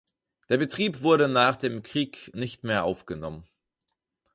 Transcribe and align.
Der 0.49 0.57
Betrieb 0.57 1.03
wurde 1.03 1.27
nach 1.27 1.57
dem 1.57 1.83
Krieg 1.83 2.31
nicht 2.33 2.63
mehr 2.63 2.85
aufgenommen. 2.85 3.45